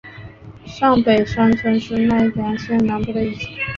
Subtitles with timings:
[0.65, 3.53] 上北山村是奈良县南部的一村。